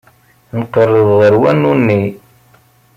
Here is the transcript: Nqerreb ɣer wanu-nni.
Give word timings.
Nqerreb 0.59 1.09
ɣer 1.19 1.33
wanu-nni. 1.41 2.03